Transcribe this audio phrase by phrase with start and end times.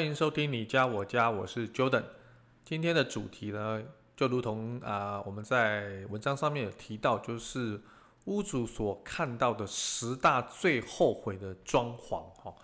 [0.00, 2.02] 欢迎收听你家我家，我是 Jordan。
[2.64, 3.82] 今天的主题呢，
[4.16, 7.78] 就如同啊、我们在文章上面有提到，就是
[8.24, 12.54] 屋主所看到的十大最后悔的装潢哈。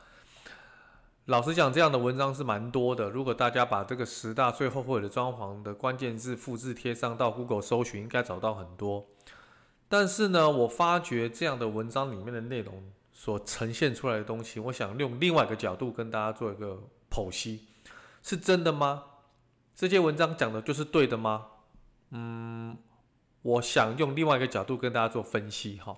[1.27, 3.11] 老实讲，这样的文章是蛮多的。
[3.11, 9.05] 如果大家把这个十大最后悔的装潢的关键字复制贴上到 Google 搜寻，应该找到很多。
[9.91, 17.67] 但是呢，我发觉这样的文章里面的内容所呈现出来的东西，我想用另外一个角度跟大家做一个剖析，
[18.23, 19.05] 是真的吗？
[19.75, 21.47] 这些文章讲的就是对的吗？
[22.11, 22.77] 嗯，
[23.43, 25.97] 我想用另外一个角度跟大家做分析哈。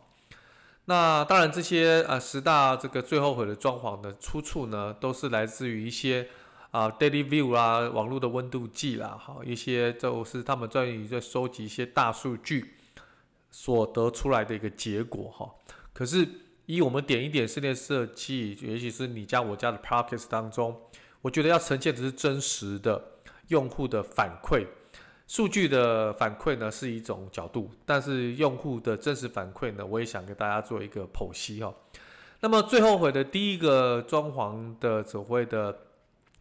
[0.87, 6.29] 那当然，这些啊十大这个最后悔的装潢的出处呢，都是来自于一些
[6.71, 12.75] 啊 Daily View 啊网络的温度计啦，哈，一些就是他们专于在收集一些大数据
[13.51, 15.55] 所得出来的一个结果哈。
[15.93, 16.27] 可是
[16.69, 20.79] 以我们点一点室内设计，尤其是你家我家的 Podcast 当中，
[21.23, 23.03] 我觉得要呈现的是真实的。
[23.49, 24.67] 用户的反馈，
[25.27, 31.75] 数据的反馈呢是一种角度，但是用户的真实反馈呢，我也想给大家做一个剖析哈。
[32.41, 35.75] 那么最后悔的第一个装潢的所谓的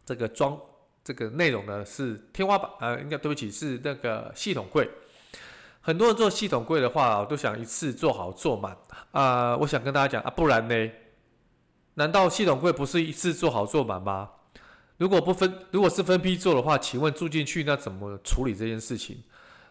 [0.04, 0.60] 这个装
[1.02, 4.86] 这个内容呢，是天花板，呃，应该对不起，是那个系统柜。
[5.88, 8.76] 很多人做系统柜的话，都想一次做好做满
[9.10, 9.56] 啊。
[9.56, 10.90] 我想跟大家讲啊，不然呢？
[11.94, 14.28] 难道系统柜不是一次做好做满吗？
[14.98, 19.16] 如果不分，如果是分批做的话，请问住进去那怎么处理这件事情？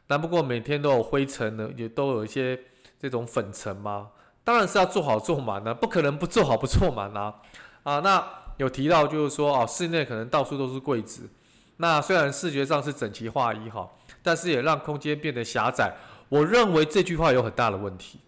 [0.07, 2.59] 难不过每天都有灰尘呢，也都有一些
[2.99, 4.07] 这种粉尘吗？
[4.43, 7.35] 当然是要做好做满呢，不可能不做好不做满啊！
[7.83, 11.29] 啊，那有提到就是说啊，室内可能到处都是柜子，
[11.75, 13.87] 那虽然视觉上是整齐划一哈，
[14.21, 15.95] 但是也让空间变得狭窄。
[16.29, 18.19] 我认为这句话有很大的问题。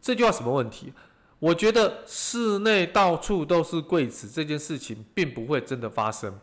[0.00, 0.92] 这句话什么问题？
[1.38, 6.38] 我觉得室内到处都是柜子这件事情并不会真的发生，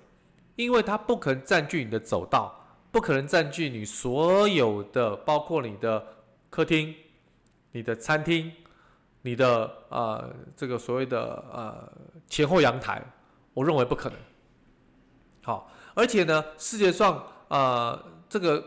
[0.55, 6.05] 因为它不可能占据你的走道，不可能占据你所有的，包括你的
[6.49, 6.93] 客厅、
[7.71, 8.51] 你的餐厅、
[9.23, 11.91] 你的呃这个所谓的呃
[12.27, 13.03] 前后阳台，
[13.53, 14.17] 我认为不可能。
[15.43, 17.99] 好，而且呢，世界上呃
[18.31, 18.63] 这个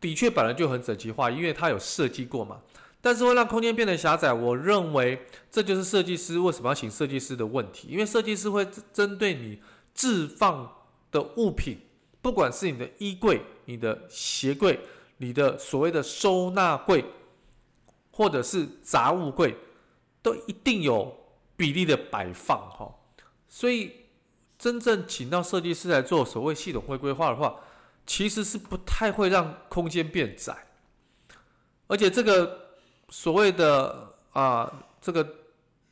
[0.00, 2.60] 的确本来就很整齐化，因为它有设计过嘛。
[3.00, 7.88] 但是会让空间变得狭窄，我认为这就是设计师为什么要请设计师的问题。
[7.88, 9.60] 因为设计师会针对你
[9.92, 10.72] 置放
[11.10, 11.78] 的物品，
[12.22, 14.78] 不管是你的衣柜、你的鞋柜、
[15.16, 17.04] 你的所谓的收纳柜，
[18.12, 19.56] 或者是杂物柜，
[20.22, 21.12] 都一定有
[21.56, 22.94] 比例的摆放哈。
[23.48, 23.92] 所以
[24.56, 27.56] 真正请到设计师来做所谓系统会规划的话，
[28.08, 30.66] 其实是不太会让空间变窄，
[31.86, 32.66] 而且这个。
[33.10, 35.24] 所谓的啊，这个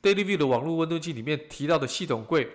[0.02, 2.52] Daily View 的网络温度计里面提到的系统柜，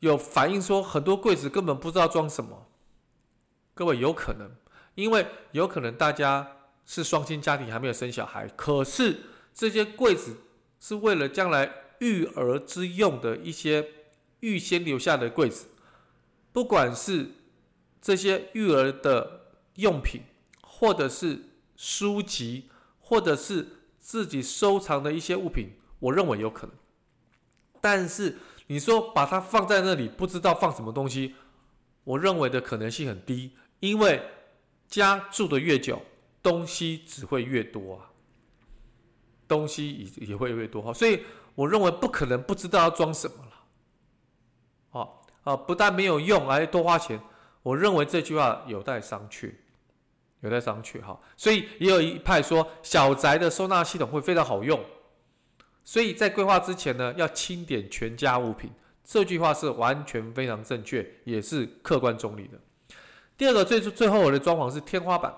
[0.00, 2.68] 有反映说很多柜子根本不知道装什么。
[3.74, 4.50] 各位有可能，
[4.94, 6.56] 因为有可能大家
[6.86, 9.20] 是双亲家庭还没有生小孩，可是
[9.52, 10.34] 这些柜子
[10.80, 13.86] 是为了将来育儿之用的一些
[14.40, 15.66] 预先留下的柜子，
[16.50, 17.30] 不管是
[18.00, 20.22] 这些育儿的用品，
[20.62, 21.40] 或者是
[21.76, 22.70] 书籍。
[23.00, 23.66] 或者是
[23.98, 26.76] 自己收藏的一些物品，我认为有可能。
[27.80, 28.36] 但是
[28.66, 31.34] 你说把它放在那里，不知道放什么东西，
[32.04, 34.22] 我认为的可能性很低，因为
[34.88, 36.02] 家住的越久，
[36.42, 38.10] 东西只会越多啊，
[39.48, 41.22] 东西也也会越多哈，所以
[41.54, 43.52] 我认为不可能不知道要装什么了。
[44.90, 47.18] 好啊，不但没有用，还多花钱，
[47.68, 49.52] 我认为这句话有待商榷。
[50.40, 54.80] 有待商榷哈，所以也有一派说小宅的收纳系统会非常好用，
[55.82, 58.70] 所以在规划之前呢，要清点全家物品。
[59.04, 62.58] 这句话是完全非常正确，也是客观中立的。
[63.36, 65.34] 第二个最最后我的装潢是天花板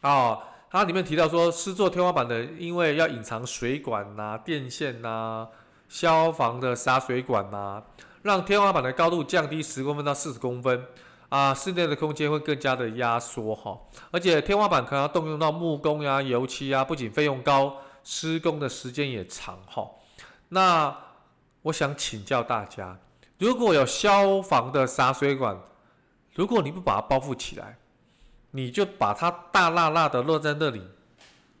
[0.00, 0.36] 啊，
[0.68, 5.46] 它里面提到说，施作天花板的，因为要隐藏水管呐、啊、电线呐、
[5.88, 7.80] 消防的洒水管呐、
[8.22, 10.84] 让天花板的高度降低十公分到四十公分。
[11.28, 13.78] 啊，室内的空间会更加的压缩哈，
[14.10, 19.90] 而且天花板可能要动用到木工呀、油漆啊，不仅费用高，施工的时间也长哈。
[20.48, 20.96] 那
[21.62, 22.98] 我想请教大家，
[23.38, 25.60] 如果有消防的洒水管，
[26.34, 27.76] 如果你不把它包覆起来，
[28.52, 30.82] 你就把它大辣辣的落在那里，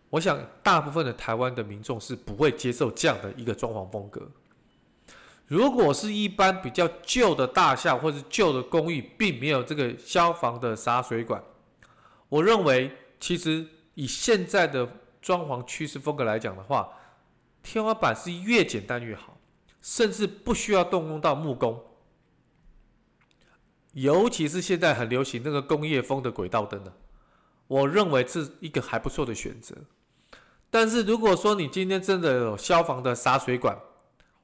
[0.08, 4.26] 我想大部分的台湾的民众是不会接受这样的一个装潢风格。
[5.48, 11.42] 如果是一般比较旧的大厦或者旧的公寓，并没有这个消防的洒水管，
[12.28, 14.86] 我认为其实以现在的
[15.22, 16.86] 装潢趋势风格来讲的话，
[17.62, 19.38] 天花板是越简单越好，
[19.80, 21.82] 甚至不需要动用到木工。
[23.94, 26.92] 尤其是现在很流行那个工业风的轨道灯呢，
[27.66, 29.74] 我认为是一个还不错的选择。
[30.68, 33.74] 但是如果说你今天真的有消防的洒水管，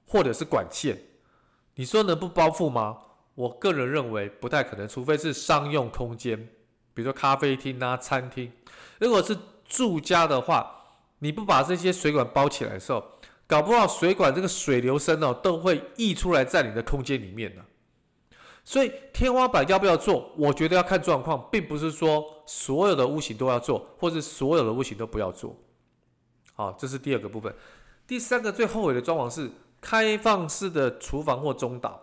[0.06, 0.98] 或者是管线，
[1.74, 2.98] 你说能不包覆吗？
[3.34, 6.38] 我个人认为不太可能，除非是商用空间，
[6.92, 8.52] 比如说咖啡厅啊、餐厅。
[9.00, 10.72] 如果是住家的话，
[11.18, 13.04] 你不把这些水管包起来的时候，
[13.48, 17.62] 搞不好水管这个水流声哦，都会溢出来在你的空间里面呢。
[18.62, 20.30] 所以天花板要不要做？
[20.36, 25.56] 我觉得要看状况，并不是说所有的屋型都要做，或是所有的屋型都不要做。
[26.54, 27.52] 好，这是第二个部分。
[28.06, 29.50] 第三个最后悔的装潢是。
[29.84, 32.00] 开放式的厨房或中岛，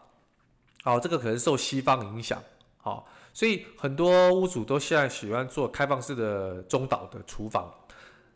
[0.84, 2.40] 好，这个可能受西方影响，
[2.78, 7.74] 好，所以很多屋主都现在喜欢做开放式的中岛的厨房，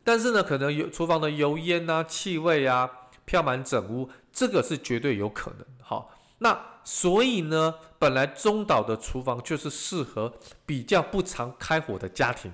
[0.03, 2.89] 但是呢，可能有厨房的油烟啊、气味啊
[3.23, 6.09] 飘满整屋，这个是绝对有可能，好，
[6.39, 10.33] 那所以呢，本来中岛的厨房就是适合
[10.65, 12.51] 比较不常开火的家庭，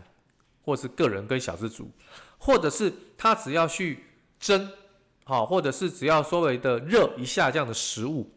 [0.65, 1.89] 或是个人跟小资族，
[2.38, 4.03] 或者是他只要去
[4.38, 4.69] 蒸。
[5.23, 8.29] 好，或者是只要稍微的热一下这样的食物，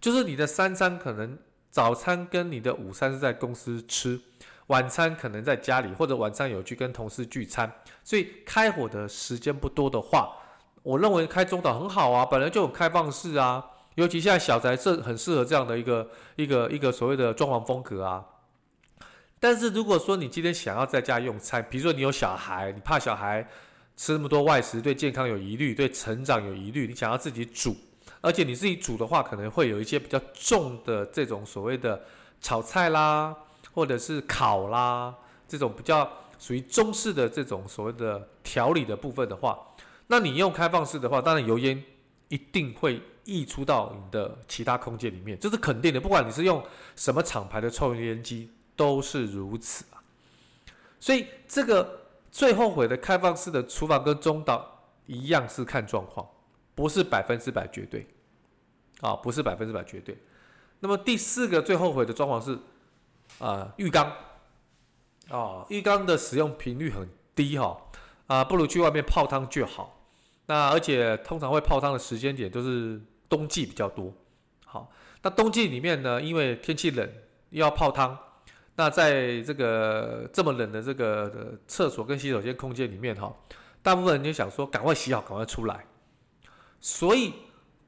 [0.00, 1.36] 就是你的三餐可能
[1.68, 4.18] 早餐跟你的午餐是在公司吃，
[4.68, 7.70] 晚餐可能在家里，或者晚上有去跟同事聚餐，
[8.04, 10.32] 所以开火的时间不多的话，
[10.82, 13.62] 我认为开中岛很好啊，本来就有开放式啊，
[13.96, 18.24] 尤其现在小宅是很适合这样的一个一个一个所谓的装潢风格啊。
[19.40, 23.46] 但是如果说你今天想要在家用餐，比如说你有小孩，你怕小孩。
[23.98, 26.86] 吃那么多外食对健康有疑虑，对成长有疑虑。
[26.86, 27.76] 你想要自己煮，
[28.20, 32.00] 而且你自己煮的话，可能会有一些比较重的这种所谓的
[32.40, 33.36] 炒菜啦，
[33.74, 35.12] 或者是烤啦，
[35.48, 36.08] 这种比较
[36.38, 39.58] 属于中式的这种所谓的调理的部分的话，
[40.06, 41.82] 那你用开放式的话，当然油烟
[42.28, 46.00] 一定会溢出到你的其他空间里面，这是肯定的。
[46.00, 46.62] 不管你是用
[46.94, 49.98] 什么厂牌的抽油烟机，都是如此啊。
[51.00, 52.02] 所以这个。
[52.38, 56.24] 最后悔的开放式的厨房跟中岛一样是看状况，
[56.72, 58.06] 不是百分之百绝对，
[59.00, 60.16] 啊，不是百分之百绝对。
[60.78, 62.56] 那么第四个最后悔的状况是，
[63.40, 64.12] 啊、浴缸，
[65.28, 67.76] 啊，浴缸的使用频率很低哈，
[68.28, 70.00] 啊，不如去外面泡汤就好。
[70.46, 74.14] 那而且通常会泡汤的时间点都是冬季比较多，
[74.64, 74.92] 好，
[75.22, 77.12] 那冬季里面呢，因为天气冷，
[77.50, 78.16] 又要泡汤。
[78.78, 83.36] 那在这个这么冷的这个厕所跟洗手间空间里面哈，
[83.82, 85.84] 大部分人就想说赶快洗好，赶快出来。
[86.80, 87.32] 所以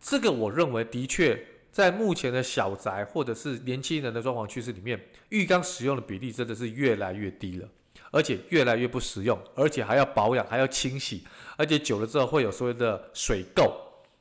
[0.01, 1.41] 这个我认为的确
[1.71, 7.69] 在目前的小宅或者是年轻人的装潢趋势里面，浴缸使用的比例真的是越来越低了，
[8.11, 11.25] 而且越来越不实用，而且还要保养，还要清洗，
[11.57, 13.71] 而且久了之后会有所谓的水垢。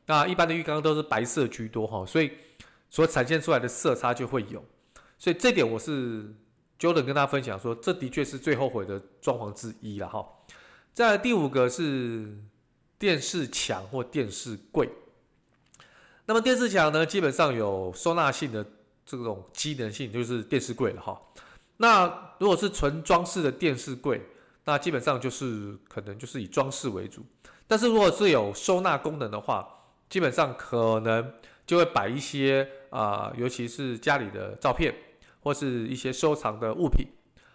[0.06, 2.32] 那一般的浴缸都是白色居多哈，所以
[2.92, 4.64] 所产现出来的色差就会有。
[5.18, 6.32] 所以这点我是。
[6.80, 10.26] Jordan 跟大家分享说，这的确是最后悔的装潢之一了哈。
[10.94, 12.34] 再来第五个是
[12.98, 14.90] 电视墙或电视柜。
[16.26, 18.66] 那么电视墙呢，基本上有收纳性的
[19.06, 21.20] 这种机能性，就是电视柜了哈。
[21.78, 24.22] 那如果是纯装饰的电视柜，
[24.64, 27.26] 那基本上就是可能就是以装饰为主。
[27.68, 29.68] 但是如果是有收纳功能的话，
[30.10, 31.34] 基本上可能
[31.66, 34.96] 就会摆一些啊、尤其是家里的照片。
[35.42, 37.08] 或是一些收藏的物品，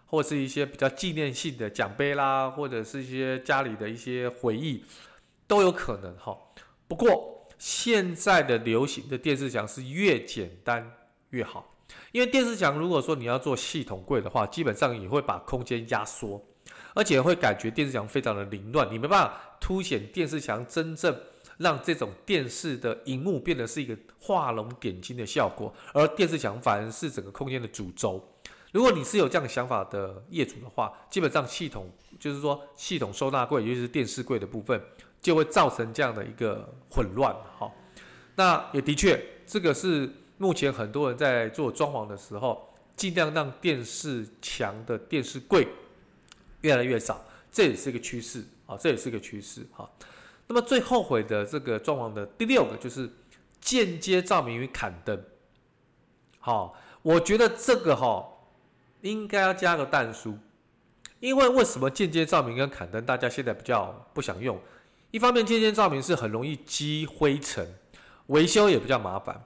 [0.07, 4.85] 或是一些比较纪念性的奖杯啦，或者是一些家里的一些回忆，
[5.47, 6.37] 都有可能哈。
[6.87, 10.91] 不过现在的流行的电视墙是越简单
[11.31, 11.77] 越好，
[12.13, 16.43] 因为电视墙如果说你要做系统柜的话，基本上也会把空间压缩，
[16.95, 21.15] 而且会感觉电视墙非常的凌乱，你没办法凸显电视墙真正。
[21.59, 28.23] 让这种电视的荧幕变得是一个画龙点睛的效果，而电视墙反而是整个空间的主轴。
[28.73, 34.83] 如果你是有这样想法的业主的话，基本上系统就是说系统收纳柜，尤其是电视柜的部分，
[35.23, 37.33] 就会造成这样的一个混乱。
[37.57, 37.71] 哈，
[38.35, 45.69] 那也的确，这个是目前很多人在做装潢的时候，尽量让电视墙的电视柜
[46.63, 49.89] 越来越少，这也是一个趋势啊，这也是一个趋势哈。
[50.47, 53.11] 那么最后悔的这个状况的第六个就是
[53.61, 55.25] 间接照明与砍灯。
[56.39, 58.27] 好，我觉得这个哈
[59.01, 60.37] 应该要加个但书，
[61.21, 64.61] 因为为什么间接照明跟砍灯大家现在比较不想用？
[65.11, 67.67] 一方面，间接照明是很容易积灰尘，
[68.27, 69.43] 维修也比较麻烦，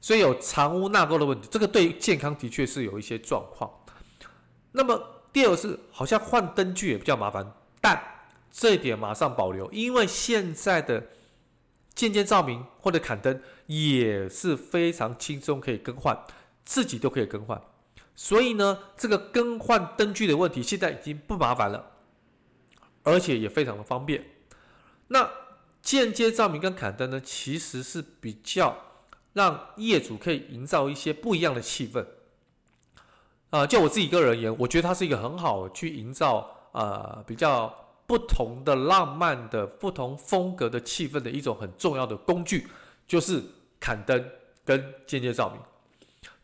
[0.00, 1.48] 所以有藏污纳垢的问题。
[1.50, 3.70] 这个对健康的确是有一些状况。
[4.72, 5.00] 那么
[5.32, 8.02] 第二个是，好像换灯具也比较麻烦，但
[8.52, 11.08] 这一点马上保留，因为现在的
[11.94, 16.22] 间接照明或者砍灯也是非常轻松可以更换，
[16.62, 17.60] 自己都可以更换。
[18.14, 21.92] 所以呢，这个更换灯具的问题现在已经不麻烦了，
[23.02, 24.22] 而且也非常的方便。
[25.08, 25.30] 那
[25.80, 28.76] 间接照明跟砍灯呢，其实是比较
[29.32, 32.04] 让业主可以营造一些不一样的气氛。
[33.48, 37.74] 啊、就我自己个人而言，我觉得它是一个很好去营造呃比较。
[38.12, 42.68] 不同的浪漫的、不同风格的气氛的一种很重要的工具，
[43.08, 43.42] 就是
[43.80, 44.22] 砍灯
[44.66, 45.58] 跟间接照明。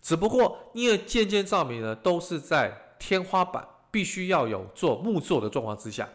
[0.01, 6.09] 只不过因为间接照明呢，都是在天花板必须要有做木作的状况之下，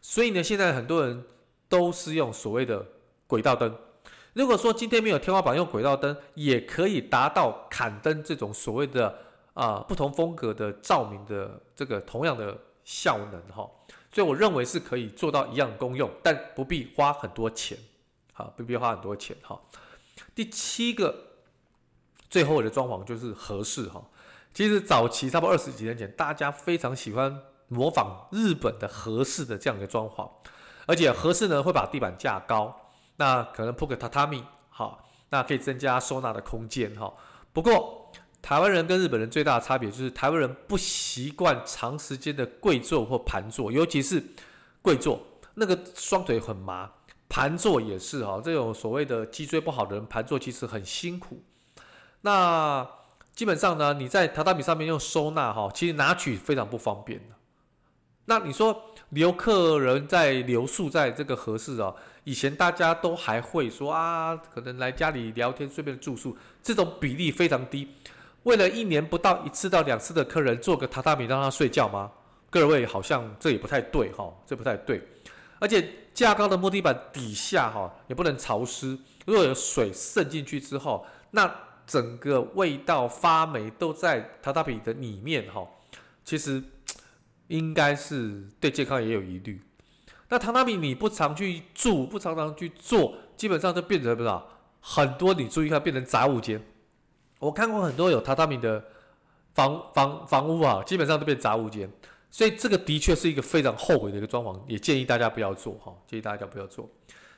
[0.00, 1.24] 所以呢，现在很多人
[1.68, 2.86] 都是用所谓的
[3.26, 3.76] 轨道灯。
[4.34, 9.12] 如果说今天没有天花板，用轨道灯也可以达到砍灯这种所谓的
[9.54, 13.68] 啊、不同风格的照明的这个同样的效能哈。
[14.12, 17.78] 所以我认为是可以做到一样功用，但不必花很多钱，
[18.32, 19.60] 好，不必花很多钱哈。
[20.34, 21.14] 第七个，
[22.28, 24.02] 最后的装潢就是和室哈。
[24.52, 30.28] 其实早期差不多二十几年前，大家非常喜欢模仿日本的和室的这样一个装潢，
[30.86, 37.14] 而且和室呢会把地板架高，那可能铺个榻榻米，好，那可以增加收纳的空间哈。
[37.52, 38.10] 不过，
[38.42, 44.22] 台湾人跟日本人最大的差别就是，台湾人不习惯长时间的跪坐或盘坐，尤其是
[44.82, 45.20] 跪坐，
[45.54, 46.90] 那个双腿很麻。
[47.28, 51.40] 盘坐也是哈，这种所谓的脊椎不好的人盘坐其实很辛苦。
[52.22, 52.84] 那
[53.32, 57.36] 基本上呢，你在榻榻米上面用收纳哈，其实拿取非常不方便的。
[58.24, 61.94] 那你说留客人在留宿在这个合适啊，
[62.24, 67.88] 以前大家都还会说啊，可能来家里聊天顺便住宿，这种比例非常低。
[68.44, 72.10] 为了一年不到一次到两次的客人做个榻榻米让他睡觉吗？
[72.48, 75.02] 各位好像这也不太对哈，这不太对。
[75.58, 81.54] 而且架高的木地板底下哈也不能潮湿，如果有水渗进去之后，那
[81.86, 85.68] 整个味道发霉都在榻榻米的里面哈，
[86.24, 86.62] 其实
[87.48, 89.60] 应该是对健康也有疑虑。
[90.30, 94.48] 那榻榻米你不常去住，不常常去做，基本上就变成不知道
[94.80, 96.64] 很多，你注意看变成杂物间。
[97.40, 98.84] 我看过很多有榻榻米的
[99.54, 101.90] 房房房屋啊，基本上都变杂物间，
[102.30, 106.88] 所以这个的确是一个非常后悔的一个装潢，也建议大家不要做哈，建议大家不要做。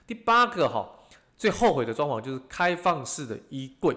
[0.06, 0.90] 第八个哈，
[1.38, 3.96] 最后悔的装潢就是开放式的衣柜。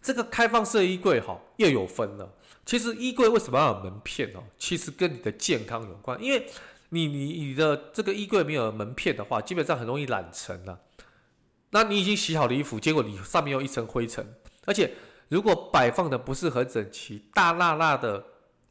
[0.00, 2.28] 这个开放式衣柜哈，又有分了。
[2.64, 4.42] 其实衣柜为什么要有门片呢？
[4.58, 6.46] 其实跟你的健康有关，因为
[6.88, 10.80] 你你你的这个衣柜没有门片的话，基本上很容易染尘了。
[11.70, 14.34] 那你已经洗好的衣服，结果你上面有一层灰尘。
[14.64, 14.92] 而且，
[15.28, 18.24] 如果摆放的不是很整齐，大剌剌的，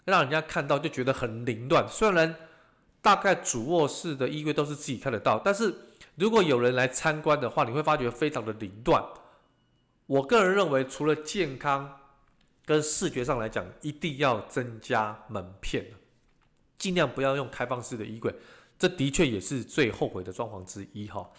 [0.05, 1.87] 让人家看到就觉得很凌乱。
[1.87, 2.35] 虽然
[3.01, 5.75] 大概主卧室的衣柜都是自己看得到，但是
[6.15, 9.03] 如果有人来参观的话，你会发觉非常的凌乱。
[10.05, 11.99] 我个人认为，除了健康
[12.65, 15.85] 跟视觉上来讲，一定要增加门片，
[16.77, 18.33] 尽量不要用开放式的衣柜。
[18.77, 21.29] 这的确也是最后悔的装潢之一哈。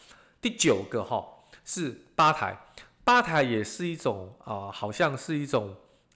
[0.41, 1.27] 第九个哈
[1.65, 2.59] 是吧台。
[3.05, 5.75] 吧台也是一种啊、好像是一种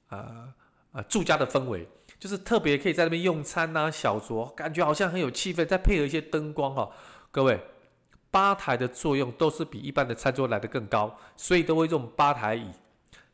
[0.08, 0.52] 呃
[0.92, 1.86] 呃住家的氛围，
[2.18, 5.66] 就是特别可以在那边用餐呐、小酌，感觉好像很有气氛。
[5.66, 6.92] 再配合一些灯光、哦，
[7.30, 7.60] 各位，
[8.30, 12.70] 吧台的作用都是比一般的餐桌来的更高，所以都会用吧台椅。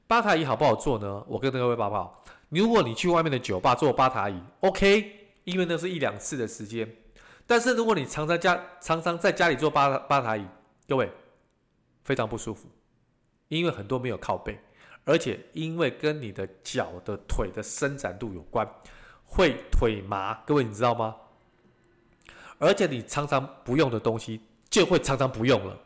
[0.06, 1.24] 吧台椅好不好坐呢？
[1.28, 6.90] 我跟各位报告，如果你去外面的酒吧坐吧台椅，OK，因为那是一两次的时间。
[7.46, 10.46] 但是如果你常常家常常在家里坐吧吧台椅，
[10.88, 11.10] 各位
[12.04, 12.68] 非常不舒服。
[13.58, 14.58] 因为很多没有靠背，
[15.04, 18.66] 而且因为跟你的脚的腿的伸展度有关，
[19.24, 20.34] 会腿麻。
[20.46, 21.14] 各位你知道吗？
[22.58, 24.40] 而且你常常不用的东西
[24.70, 25.78] 就会常常不用了，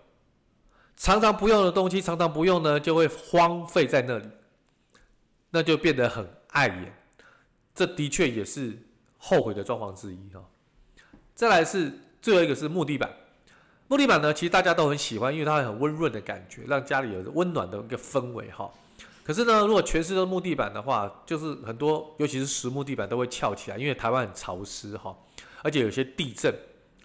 [0.97, 4.29] 常常不用的东西常常不用呢，就会荒废在那里，
[5.51, 6.95] 那就变得很碍眼。
[7.75, 8.79] 这的确也是
[9.19, 10.41] 后悔的状况之一哈。
[11.35, 11.93] 再来是
[12.23, 13.11] 最后一个是木地板。
[13.89, 18.69] 木地板呢，其实大家都很喜欢，因为它很温润的感觉，让家里有温暖的一个氛围哈。
[19.23, 25.17] 可是呢，如果全是木地板的话，就是很多，尤其是实木地板都会翘起来，因为台湾很潮湿哈，
[25.63, 26.53] 而且有些地震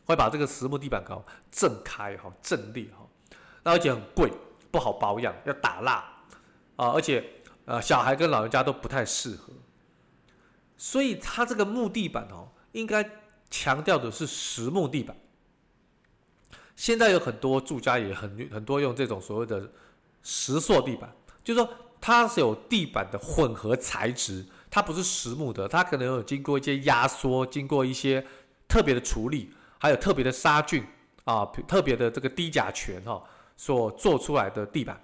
[0.05, 3.07] 会把这个实木地板搞震开哈、震裂哈，
[3.63, 4.31] 那而且很贵，
[4.71, 6.03] 不好保养，要打蜡
[6.77, 7.23] 啊，而且
[7.65, 9.53] 呃小孩跟老人家都不太适合，
[10.77, 13.07] 所以它这个木地板哦，应该
[13.51, 15.15] 强调的是实木地板。
[16.75, 19.71] 现在有很多住家也很很多用这种所谓的
[20.23, 21.13] 石塑地板，
[21.43, 28.25] 就是说它是有地板的混合材质，它不是实木的，它可能有经过一些压缩，经过一些
[28.67, 30.83] 特别的处理，还有特别的杀菌
[31.23, 33.21] 啊，特别的这个低甲醛哈
[33.55, 34.99] 所做出来的地板，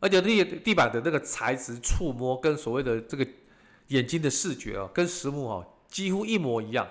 [0.00, 3.26] 而且地地板的那个材质触摸跟所谓的这个
[3.88, 6.86] 眼睛的视觉啊，跟实木哈几乎一模一样。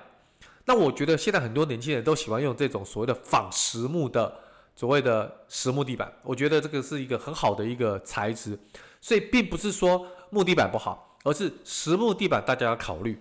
[0.69, 4.37] 那我觉得现在很多年轻人都喜欢用这种所谓的仿实木的
[4.75, 8.59] 所谓的实木地板，我觉得这个是一个很好的一个材质，
[8.99, 13.17] 所以并不是说木地板不好，而是实木地板大家要考虑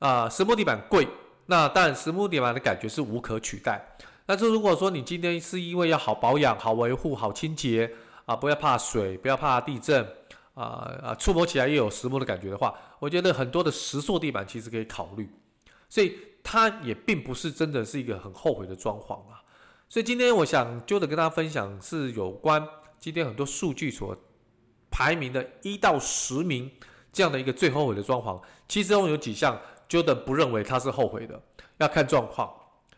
[0.00, 1.08] 啊，实木地板贵，
[1.46, 3.96] 那当然实木地板的感觉是无可取代。
[4.26, 7.90] 但是如果说你今天是因为要好保养、好维护、好清洁
[8.26, 10.06] 啊，不要怕水，不要怕地震
[10.52, 15.26] 啊啊，触摸起来又有实木的感觉的话，我觉得很多的实塑地板其实可以考虑，
[15.88, 16.18] 所以。
[16.42, 19.40] 它也并不是真的是一个很后悔的装潢啊，
[19.88, 22.66] 所以今天我想就得跟大家分享是有关
[22.98, 24.16] 今天很多数据所
[24.90, 26.70] 排名的一到十名
[27.12, 29.58] 这样的一个最后悔的装潢，其中有几项
[29.88, 31.40] Jordan 不认为它是后悔的，
[31.78, 32.52] 要看状况，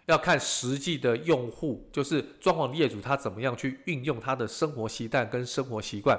[0.06, 6.18] 要看实际的用户，就是装潢业主他怎么样去运用他的生活习惯跟生活习惯，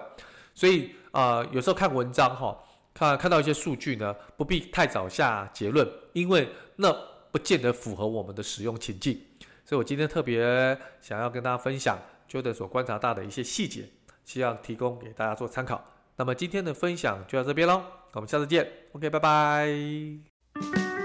[0.54, 2.58] 所以啊、有时候看文章哈，
[2.94, 7.15] 看看到一些数据呢，不必太早下结论，因为那。
[7.36, 9.20] 不见得符合我们的使用情境，
[9.66, 12.00] 所以我今天特别想要跟大家分享
[12.32, 13.90] Jordan 所观察到的一些细节，
[14.24, 15.84] 希望提供给大家做参考。
[16.16, 21.05] 那么今天的分享就到这边喽，我们下次见，OK，拜拜。